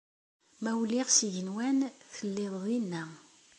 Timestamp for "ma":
0.61-0.71